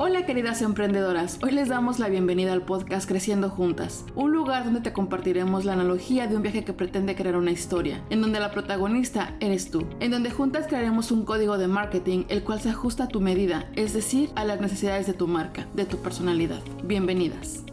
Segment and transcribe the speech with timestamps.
[0.00, 4.80] Hola queridas emprendedoras, hoy les damos la bienvenida al podcast Creciendo Juntas, un lugar donde
[4.80, 8.52] te compartiremos la analogía de un viaje que pretende crear una historia, en donde la
[8.52, 13.04] protagonista eres tú, en donde juntas crearemos un código de marketing el cual se ajusta
[13.04, 16.62] a tu medida, es decir, a las necesidades de tu marca, de tu personalidad.
[16.84, 17.64] Bienvenidas.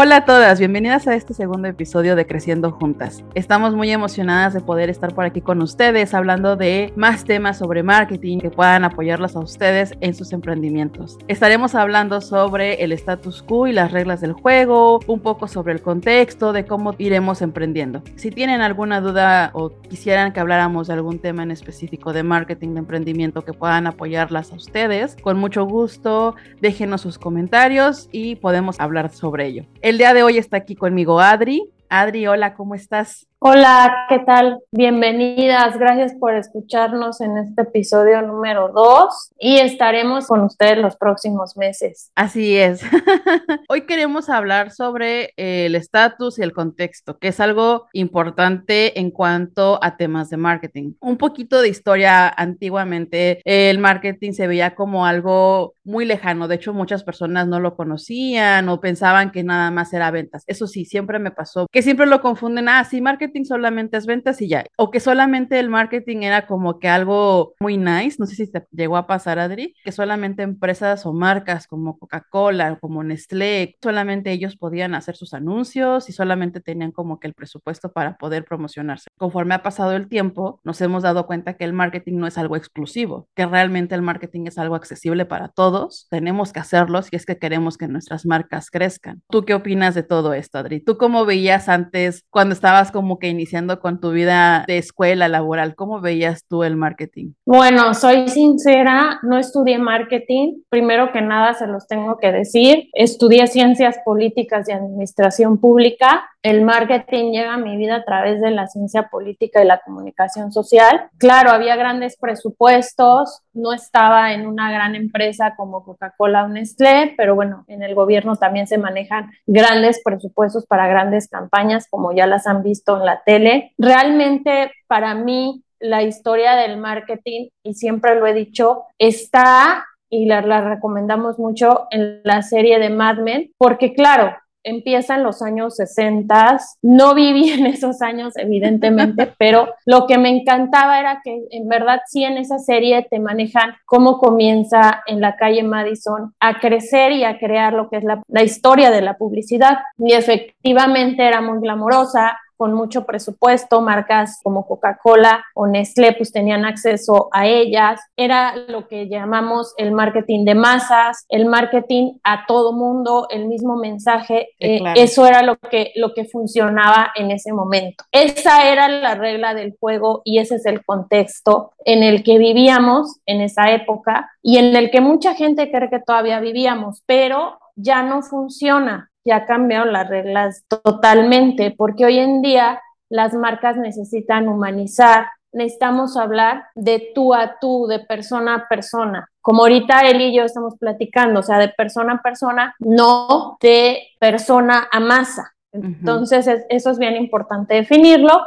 [0.00, 3.24] Hola a todas, bienvenidas a este segundo episodio de Creciendo Juntas.
[3.34, 7.82] Estamos muy emocionadas de poder estar por aquí con ustedes hablando de más temas sobre
[7.82, 11.18] marketing que puedan apoyarlas a ustedes en sus emprendimientos.
[11.26, 15.82] Estaremos hablando sobre el status quo y las reglas del juego, un poco sobre el
[15.82, 18.04] contexto de cómo iremos emprendiendo.
[18.14, 22.74] Si tienen alguna duda o quisieran que habláramos de algún tema en específico de marketing
[22.74, 28.78] de emprendimiento que puedan apoyarlas a ustedes, con mucho gusto déjenos sus comentarios y podemos
[28.78, 29.64] hablar sobre ello.
[29.88, 31.66] El día de hoy está aquí conmigo Adri.
[31.88, 33.26] Adri, hola, ¿cómo estás?
[33.40, 34.58] Hola, ¿qué tal?
[34.72, 41.56] Bienvenidas, gracias por escucharnos en este episodio número 2 y estaremos con ustedes los próximos
[41.56, 42.10] meses.
[42.16, 42.82] Así es.
[43.68, 49.78] Hoy queremos hablar sobre el estatus y el contexto, que es algo importante en cuanto
[49.84, 50.94] a temas de marketing.
[50.98, 56.74] Un poquito de historia, antiguamente el marketing se veía como algo muy lejano, de hecho
[56.74, 60.42] muchas personas no lo conocían o pensaban que nada más era ventas.
[60.48, 64.40] Eso sí, siempre me pasó, que siempre lo confunden, ah, sí, marketing solamente es ventas
[64.42, 68.34] y ya, o que solamente el marketing era como que algo muy nice, no sé
[68.34, 73.76] si te llegó a pasar, Adri, que solamente empresas o marcas como Coca-Cola, como Nestlé,
[73.82, 78.44] solamente ellos podían hacer sus anuncios y solamente tenían como que el presupuesto para poder
[78.44, 79.08] promocionarse.
[79.16, 82.56] Conforme ha pasado el tiempo, nos hemos dado cuenta que el marketing no es algo
[82.56, 87.26] exclusivo, que realmente el marketing es algo accesible para todos, tenemos que hacerlo si es
[87.26, 89.22] que queremos que nuestras marcas crezcan.
[89.30, 90.80] ¿Tú qué opinas de todo esto, Adri?
[90.80, 95.74] ¿Tú cómo veías antes cuando estabas como que iniciando con tu vida de escuela laboral,
[95.74, 97.32] ¿cómo veías tú el marketing?
[97.44, 100.62] Bueno, soy sincera, no estudié marketing.
[100.68, 102.88] Primero que nada, se los tengo que decir.
[102.92, 106.28] Estudié ciencias políticas y administración pública.
[106.42, 110.52] El marketing llega a mi vida a través de la ciencia política y la comunicación
[110.52, 111.10] social.
[111.18, 117.34] Claro, había grandes presupuestos, no estaba en una gran empresa como Coca-Cola o Nestlé, pero
[117.34, 122.46] bueno, en el gobierno también se manejan grandes presupuestos para grandes campañas, como ya las
[122.46, 123.72] han visto en la tele.
[123.78, 130.40] Realmente para mí la historia del marketing, y siempre lo he dicho, está y la,
[130.40, 134.34] la recomendamos mucho en la serie de Mad Men, porque claro,
[134.68, 136.58] empieza en los años 60.
[136.82, 142.00] No viví en esos años, evidentemente, pero lo que me encantaba era que en verdad
[142.06, 147.24] sí en esa serie te manejan cómo comienza en la calle Madison a crecer y
[147.24, 149.78] a crear lo que es la, la historia de la publicidad.
[149.98, 156.64] Y efectivamente era muy glamorosa, con mucho presupuesto, marcas como Coca-Cola o Nestlé pues tenían
[156.64, 158.00] acceso a ellas.
[158.16, 163.76] Era lo que llamamos el marketing de masas, el marketing a todo mundo, el mismo
[163.76, 164.48] mensaje.
[164.58, 168.04] Eh, eso era lo que, lo que funcionaba en ese momento.
[168.10, 173.20] Esa era la regla del juego y ese es el contexto en el que vivíamos
[173.24, 178.02] en esa época y en el que mucha gente cree que todavía vivíamos, pero ya
[178.02, 182.80] no funciona ya cambiaron las reglas totalmente, porque hoy en día
[183.10, 189.28] las marcas necesitan humanizar, necesitamos hablar de tú a tú, de persona a persona.
[189.42, 193.98] Como ahorita él y yo estamos platicando, o sea, de persona a persona, no de
[194.18, 195.52] persona a masa.
[195.70, 198.40] Entonces, eso es bien importante definirlo.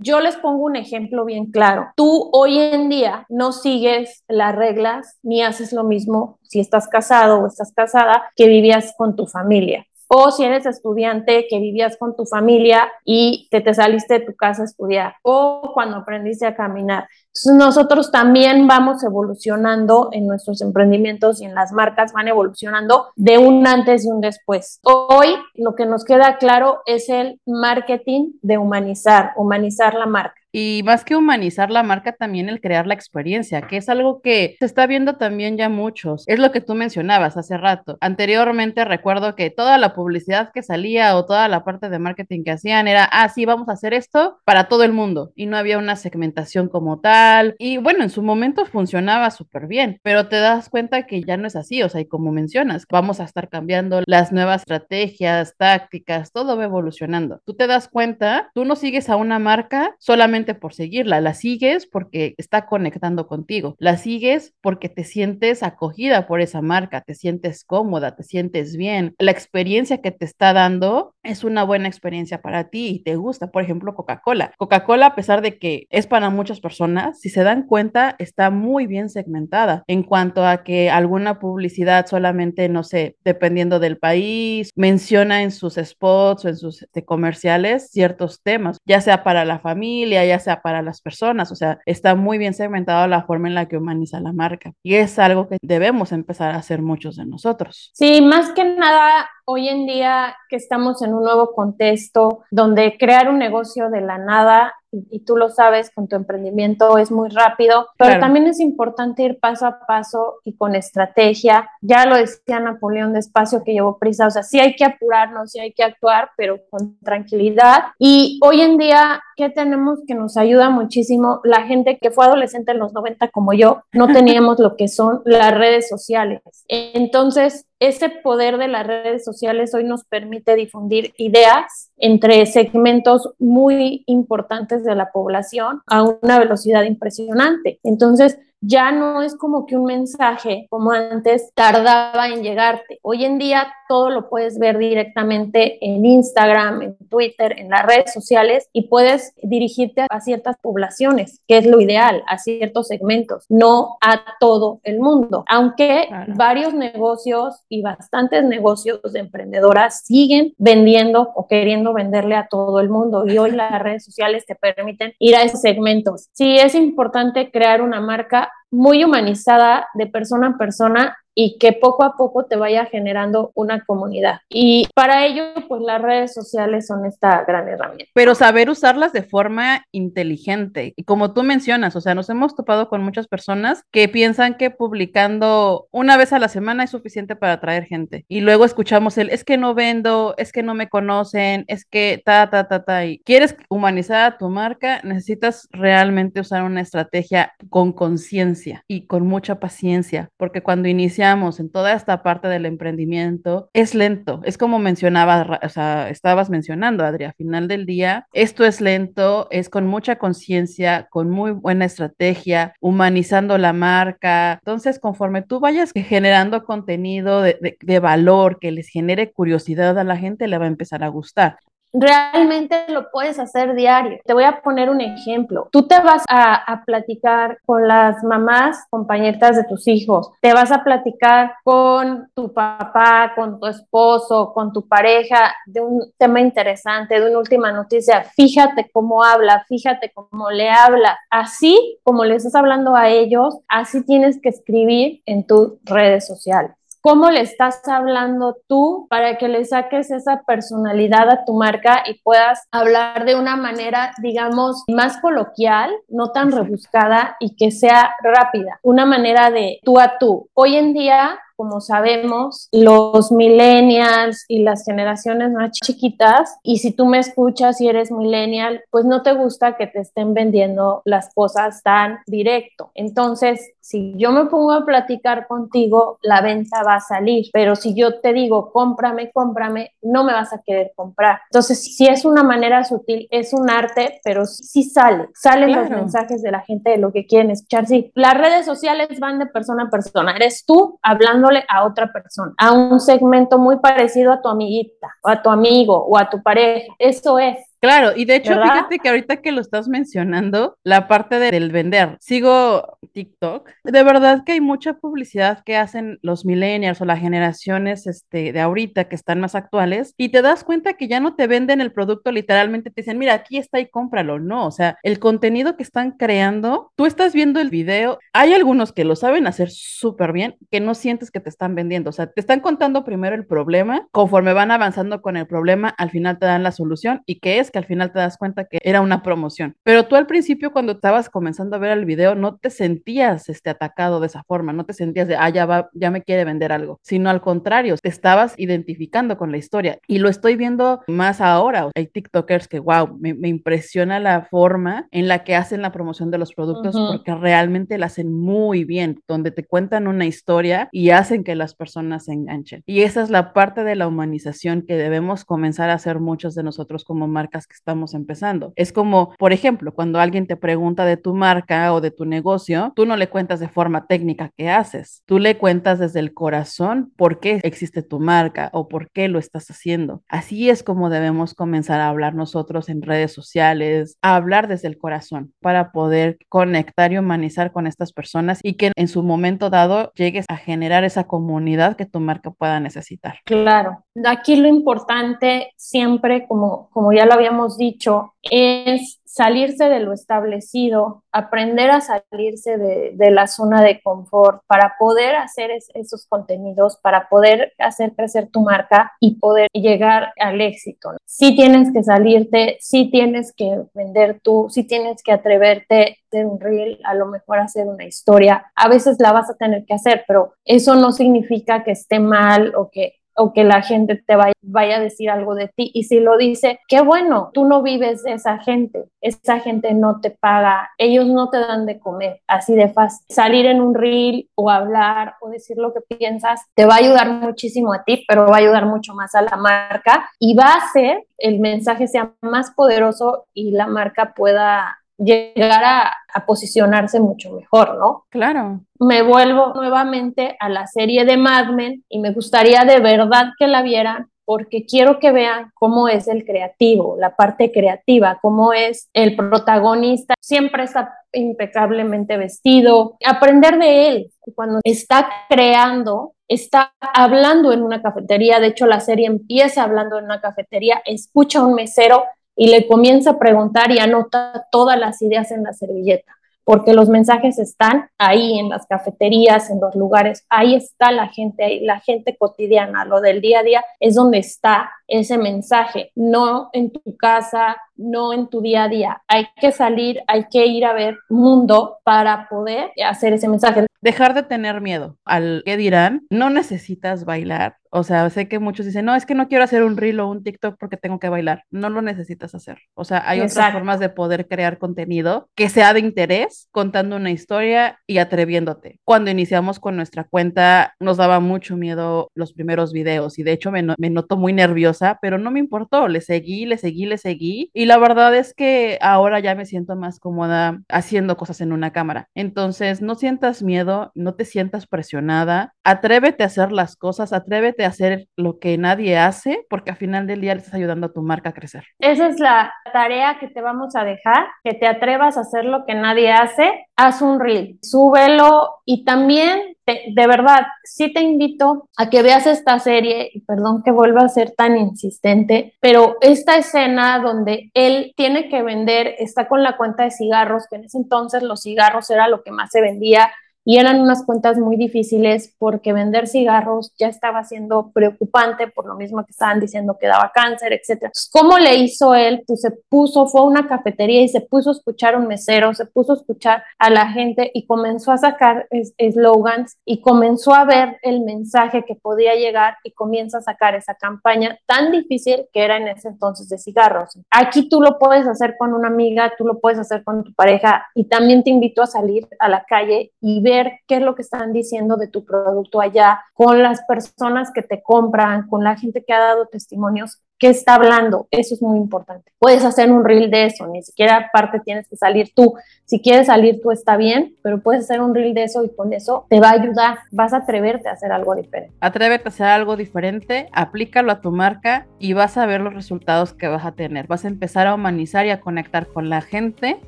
[0.00, 1.92] Yo les pongo un ejemplo bien claro.
[1.96, 7.40] Tú hoy en día no sigues las reglas ni haces lo mismo si estás casado
[7.40, 12.14] o estás casada que vivías con tu familia o si eres estudiante que vivías con
[12.14, 16.54] tu familia y que te saliste de tu casa a estudiar, o cuando aprendiste a
[16.54, 17.08] caminar.
[17.34, 23.38] Entonces nosotros también vamos evolucionando en nuestros emprendimientos y en las marcas van evolucionando de
[23.38, 24.80] un antes y un después.
[24.82, 30.42] Hoy lo que nos queda claro es el marketing de humanizar, humanizar la marca.
[30.54, 34.56] Y más que humanizar la marca, también el crear la experiencia, que es algo que
[34.58, 36.24] se está viendo también ya muchos.
[36.26, 37.96] Es lo que tú mencionabas hace rato.
[38.02, 42.50] Anteriormente recuerdo que toda la publicidad que salía o toda la parte de marketing que
[42.50, 45.32] hacían era, ah, vamos a hacer esto para todo el mundo.
[45.34, 47.21] Y no había una segmentación como tal.
[47.58, 51.46] Y bueno, en su momento funcionaba súper bien, pero te das cuenta que ya no
[51.46, 51.82] es así.
[51.82, 56.64] O sea, y como mencionas, vamos a estar cambiando las nuevas estrategias, tácticas, todo va
[56.64, 57.40] evolucionando.
[57.44, 61.86] Tú te das cuenta, tú no sigues a una marca solamente por seguirla, la sigues
[61.86, 67.64] porque está conectando contigo, la sigues porque te sientes acogida por esa marca, te sientes
[67.64, 72.68] cómoda, te sientes bien, la experiencia que te está dando es una buena experiencia para
[72.68, 74.52] ti y te gusta, por ejemplo, Coca-Cola.
[74.58, 78.86] Coca-Cola, a pesar de que es para muchas personas, si se dan cuenta, está muy
[78.86, 85.42] bien segmentada en cuanto a que alguna publicidad solamente, no sé, dependiendo del país, menciona
[85.42, 90.24] en sus spots o en sus este, comerciales ciertos temas, ya sea para la familia,
[90.24, 93.66] ya sea para las personas, o sea, está muy bien segmentada la forma en la
[93.66, 97.90] que humaniza la marca y es algo que debemos empezar a hacer muchos de nosotros.
[97.94, 103.28] Sí, más que nada hoy en día que estamos en un nuevo contexto donde crear
[103.28, 107.88] un negocio de la nada y, tú lo sabes, con tu emprendimiento es muy rápido,
[107.96, 111.70] pero también es importante ir paso a paso y con estrategia.
[111.80, 115.60] Ya lo decía Napoleón despacio que llevó prisa, o sea, sí hay que apurarnos, sí
[115.60, 117.84] hay que actuar, pero con tranquilidad.
[117.98, 121.40] Y hoy en día, ¿qué tenemos que nos ayuda muchísimo?
[121.44, 125.22] La gente que fue adolescente en los 90 como yo, no teníamos lo que son
[125.24, 126.42] las redes sociales.
[126.68, 134.04] Entonces, ese poder de las redes sociales hoy nos permite difundir ideas entre segmentos muy
[134.06, 137.80] importantes de la población a una velocidad impresionante.
[137.82, 143.00] Entonces, ya no es como que un mensaje como antes tardaba en llegarte.
[143.02, 148.12] Hoy en día todo lo puedes ver directamente en Instagram, en Twitter, en las redes
[148.12, 153.98] sociales y puedes dirigirte a ciertas poblaciones, que es lo ideal, a ciertos segmentos, no
[154.00, 155.44] a todo el mundo.
[155.48, 162.78] Aunque varios negocios y bastantes negocios de emprendedoras siguen vendiendo o queriendo venderle a todo
[162.78, 166.28] el mundo y hoy las redes sociales te permiten ir a esos segmentos.
[166.32, 172.04] Sí es importante crear una marca muy humanizada de persona a persona y que poco
[172.04, 174.40] a poco te vaya generando una comunidad.
[174.48, 178.10] Y para ello, pues las redes sociales son esta gran herramienta.
[178.14, 180.92] Pero saber usarlas de forma inteligente.
[180.96, 184.70] Y como tú mencionas, o sea, nos hemos topado con muchas personas que piensan que
[184.70, 188.24] publicando una vez a la semana es suficiente para atraer gente.
[188.28, 192.22] Y luego escuchamos el, es que no vendo, es que no me conocen, es que
[192.24, 193.06] ta, ta, ta, ta.
[193.06, 199.26] Y quieres humanizar a tu marca, necesitas realmente usar una estrategia con conciencia y con
[199.26, 204.40] mucha paciencia, porque cuando inicia en toda esta parte del emprendimiento, es lento.
[204.44, 209.46] Es como mencionaba, o sea, estabas mencionando, Adri, al final del día, esto es lento,
[209.50, 214.54] es con mucha conciencia, con muy buena estrategia, humanizando la marca.
[214.54, 220.16] Entonces, conforme tú vayas generando contenido de, de valor que les genere curiosidad a la
[220.16, 221.58] gente, le va a empezar a gustar
[221.92, 224.18] realmente lo puedes hacer diario.
[224.24, 225.68] Te voy a poner un ejemplo.
[225.70, 230.82] Tú te vas a, platicar con las mamás, compañeras de tus hijos, te vas a
[230.82, 237.28] platicar con tu papá, con tu esposo, con tu pareja de un tema interesante, de
[237.28, 238.24] una última noticia.
[238.24, 241.18] Fíjate cómo habla, fíjate cómo le habla.
[241.30, 246.72] Así como le estás hablando a ellos, así tienes que escribir en tus redes sociales
[247.02, 252.20] cómo le estás hablando tú para que le saques esa personalidad a tu marca y
[252.22, 258.78] puedas hablar de una manera, digamos, más coloquial, no tan rebuscada y que sea rápida,
[258.82, 260.48] una manera de tú a tú.
[260.54, 267.06] Hoy en día como sabemos, los millennials y las generaciones más chiquitas, y si tú
[267.06, 271.82] me escuchas y eres millennial, pues no te gusta que te estén vendiendo las cosas
[271.82, 272.90] tan directo.
[272.94, 277.94] Entonces, si yo me pongo a platicar contigo, la venta va a salir, pero si
[277.94, 281.40] yo te digo, cómprame, cómprame, no me vas a querer comprar.
[281.50, 286.42] Entonces, si es una manera sutil, es un arte, pero sí sale, salen los mensajes
[286.42, 287.86] de la gente de lo que quieren escuchar.
[287.86, 292.52] Sí, las redes sociales van de persona a persona, eres tú hablando a otra persona,
[292.58, 296.42] a un segmento muy parecido a tu amiguita, o a tu amigo, o a tu
[296.42, 296.92] pareja.
[296.98, 297.71] Eso es.
[297.82, 302.16] Claro, y de hecho, fíjate que ahorita que lo estás mencionando, la parte del vender,
[302.20, 308.06] sigo TikTok, de verdad que hay mucha publicidad que hacen los millennials o las generaciones
[308.06, 311.48] este, de ahorita que están más actuales, y te das cuenta que ya no te
[311.48, 315.18] venden el producto, literalmente te dicen, mira, aquí está y cómpralo, no, o sea, el
[315.18, 319.70] contenido que están creando, tú estás viendo el video, hay algunos que lo saben hacer
[319.72, 323.34] súper bien, que no sientes que te están vendiendo, o sea, te están contando primero
[323.34, 327.40] el problema, conforme van avanzando con el problema, al final te dan la solución, y
[327.40, 329.76] que es que al final te das cuenta que era una promoción.
[329.82, 333.70] Pero tú al principio cuando estabas comenzando a ver el video no te sentías este
[333.70, 336.72] atacado de esa forma, no te sentías de, ah, ya va, ya me quiere vender
[336.72, 339.98] algo, sino al contrario, te estabas identificando con la historia.
[340.06, 341.88] Y lo estoy viendo más ahora.
[341.94, 346.38] Hay TikTokers que, wow, me, impresiona la forma en la que hacen la promoción de
[346.38, 351.44] los productos porque realmente la hacen muy bien, donde te cuentan una historia y hacen
[351.44, 352.82] que las personas se enganchen.
[352.86, 356.62] Y esa es la parte de la humanización que debemos comenzar a hacer muchos de
[356.62, 358.72] nosotros como marcas que estamos empezando.
[358.76, 362.92] Es como, por ejemplo, cuando alguien te pregunta de tu marca o de tu negocio,
[362.94, 367.12] tú no le cuentas de forma técnica qué haces, tú le cuentas desde el corazón
[367.16, 370.22] por qué existe tu marca o por qué lo estás haciendo.
[370.28, 374.98] Así es como debemos comenzar a hablar nosotros en redes sociales, a hablar desde el
[374.98, 380.12] corazón para poder conectar y humanizar con estas personas y que en su momento dado
[380.14, 383.38] llegues a generar esa comunidad que tu marca pueda necesitar.
[383.44, 390.12] Claro, aquí lo importante siempre, como, como ya lo habíamos dicho, es salirse de lo
[390.12, 397.30] establecido, aprender a salirse de, la zona de confort para poder hacer esos contenidos, para
[397.30, 401.12] poder hacer crecer tu marca y poder llegar al éxito.
[401.24, 406.46] Si tienes que salirte, si tienes que vender tú, si tienes que atreverte a hacer
[406.46, 408.70] un reel, a lo mejor hacer una historia.
[408.74, 412.74] A veces la vas a tener que hacer, pero eso no significa que esté mal
[412.74, 413.21] o que
[413.52, 415.90] que la gente te vaya, vaya, a decir algo de ti.
[415.94, 420.30] Y si lo dice, qué bueno, tú no vives esa gente, esa gente no te
[420.30, 423.26] paga, ellos no te dan de comer, así de fácil.
[423.28, 427.28] Salir en un reel o hablar o decir lo que piensas te va a ayudar
[427.30, 430.76] muchísimo a ti, pero va a ayudar mucho más a la marca y va a
[430.76, 436.12] hacer el mensaje sea más poderoso y la marca pueda llegar a,
[436.46, 438.24] posicionarse mucho mejor, ¿no?
[438.30, 438.80] Claro.
[438.98, 443.66] Me vuelvo nuevamente a la serie de Mad Men y me gustaría de verdad que
[443.66, 449.08] la vieran porque quiero que vean cómo es el creativo, la parte creativa, cómo es
[449.12, 454.32] el protagonista, siempre está impecablemente vestido, aprender de él.
[454.54, 460.24] Cuando está creando, está hablando en una cafetería, de hecho la serie empieza hablando en
[460.24, 462.24] una cafetería, escucha a un mesero
[462.56, 467.08] y le comienza a preguntar y anota todas las ideas en la servilleta, porque los
[467.08, 472.36] mensajes están ahí en las cafeterías, en los lugares, ahí está la gente, la gente
[472.36, 477.76] cotidiana, lo del día a día es donde está ese mensaje, no en tu casa,
[477.96, 479.22] no en tu día a día.
[479.28, 483.86] Hay que salir, hay que ir a ver mundo para poder hacer ese mensaje.
[484.02, 488.86] Dejar de tener miedo al que dirán, no necesitas bailar, o sea, sé que muchos
[488.86, 491.28] dicen, no, es que no quiero hacer un reel o un TikTok porque tengo que
[491.28, 491.64] bailar.
[491.70, 492.78] No lo necesitas hacer.
[492.94, 497.30] O sea, hay otras formas de poder crear contenido que sea de interés, contando una
[497.30, 498.98] historia y atreviéndote.
[499.04, 503.70] Cuando iniciamos con nuestra cuenta, nos daba mucho miedo los primeros videos y de hecho
[503.70, 506.08] me, me noto muy nerviosa, pero no me importó.
[506.08, 507.70] Le seguí, le seguí, le seguí.
[507.74, 511.92] Y la verdad es que ahora ya me siento más cómoda haciendo cosas en una
[511.92, 512.30] cámara.
[512.34, 515.74] Entonces, no sientas miedo, no te sientas presionada.
[515.84, 520.40] Atrévete a hacer las cosas, atrévete hacer lo que nadie hace, porque al final del
[520.40, 521.84] día le estás ayudando a tu marca a crecer.
[521.98, 525.84] Esa es la tarea que te vamos a dejar, que te atrevas a hacer lo
[525.86, 526.86] que nadie hace.
[526.96, 532.78] Haz un reel, súbelo y también, de verdad, sí te invito a que veas esta
[532.78, 538.48] serie, y perdón que vuelva a ser tan insistente, pero esta escena donde él tiene
[538.48, 542.28] que vender, está con la cuenta de cigarros, que en ese entonces los cigarros era
[542.28, 543.32] lo que más se vendía
[543.64, 548.96] y eran unas cuentas muy difíciles porque vender cigarros ya estaba siendo preocupante por lo
[548.96, 551.10] mismo que estaban diciendo que daba cáncer, etc.
[551.30, 552.42] ¿Cómo le hizo él?
[552.46, 555.74] Pues se puso, fue a una cafetería y se puso a escuchar a un mesero,
[555.74, 558.66] se puso a escuchar a la gente y comenzó a sacar
[558.98, 563.94] eslogans y comenzó a ver el mensaje que podía llegar y comienza a sacar esa
[563.94, 567.18] campaña tan difícil que era en ese entonces de cigarros.
[567.30, 570.86] Aquí tú lo puedes hacer con una amiga, tú lo puedes hacer con tu pareja
[570.94, 573.42] y también te invito a salir a la calle y
[573.86, 577.82] qué es lo que están diciendo de tu producto allá, con las personas que te
[577.82, 582.32] compran, con la gente que ha dado testimonios qué está hablando, eso es muy importante.
[582.40, 585.54] Puedes hacer un reel de eso, ni siquiera aparte tienes que salir tú.
[585.84, 588.92] Si quieres salir tú está bien, pero puedes hacer un reel de eso y con
[588.92, 591.72] eso te va a ayudar, vas a atreverte a hacer algo diferente.
[591.80, 596.34] Atrévete a hacer algo diferente, aplícalo a tu marca y vas a ver los resultados
[596.34, 597.06] que vas a tener.
[597.06, 599.78] Vas a empezar a humanizar y a conectar con la gente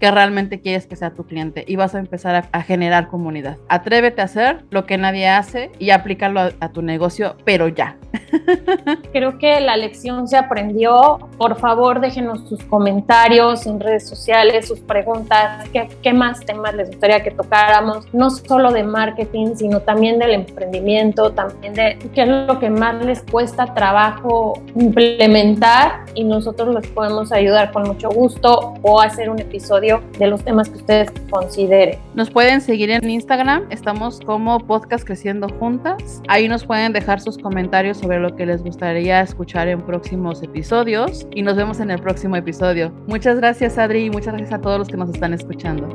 [0.00, 3.58] que realmente quieres que sea tu cliente y vas a empezar a, generar comunidad.
[3.68, 7.98] Atrévete a hacer lo que nadie hace y aplícalo a tu negocio, pero ya.
[9.12, 11.18] Creo que la lección se aprendió.
[11.36, 16.88] Por favor, déjenos sus comentarios en redes sociales, sus preguntas, qué, qué más temas les
[16.88, 22.28] gustaría que tocáramos, no solo de marketing, sino también del emprendimiento, también de qué es
[22.28, 28.74] lo que más les cuesta trabajo implementar y nosotros les podemos ayudar con mucho gusto
[28.82, 31.96] o hacer un episodio de los temas que ustedes consideren.
[32.14, 36.20] Nos pueden seguir en Instagram, estamos como Podcast Creciendo Juntas.
[36.26, 41.24] Ahí nos pueden dejar sus comentarios sobre lo que les gustaría escuchar en próximos episodios
[41.36, 42.90] y nos vemos en el próximo episodio.
[43.06, 45.88] Muchas gracias Adri y muchas gracias a todos los que nos están escuchando.